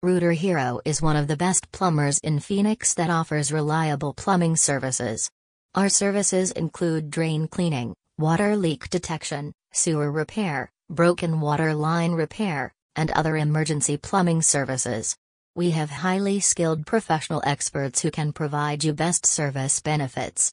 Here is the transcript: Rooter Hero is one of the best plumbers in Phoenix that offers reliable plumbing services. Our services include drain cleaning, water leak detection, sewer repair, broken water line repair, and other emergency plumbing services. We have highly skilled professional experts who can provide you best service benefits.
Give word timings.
Rooter 0.00 0.30
Hero 0.30 0.80
is 0.84 1.02
one 1.02 1.16
of 1.16 1.26
the 1.26 1.36
best 1.36 1.72
plumbers 1.72 2.20
in 2.20 2.38
Phoenix 2.38 2.94
that 2.94 3.10
offers 3.10 3.50
reliable 3.50 4.14
plumbing 4.14 4.54
services. 4.54 5.28
Our 5.74 5.88
services 5.88 6.52
include 6.52 7.10
drain 7.10 7.48
cleaning, 7.48 7.96
water 8.16 8.54
leak 8.54 8.90
detection, 8.90 9.52
sewer 9.72 10.12
repair, 10.12 10.70
broken 10.88 11.40
water 11.40 11.74
line 11.74 12.12
repair, 12.12 12.72
and 12.94 13.10
other 13.10 13.36
emergency 13.36 13.96
plumbing 13.96 14.42
services. 14.42 15.16
We 15.56 15.72
have 15.72 15.90
highly 15.90 16.38
skilled 16.38 16.86
professional 16.86 17.42
experts 17.44 18.00
who 18.00 18.12
can 18.12 18.32
provide 18.32 18.84
you 18.84 18.92
best 18.92 19.26
service 19.26 19.80
benefits. 19.80 20.46